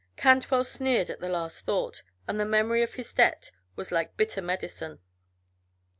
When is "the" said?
1.19-1.29, 2.39-2.43